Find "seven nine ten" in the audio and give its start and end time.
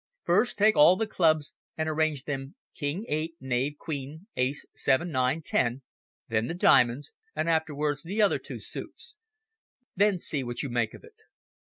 4.73-5.83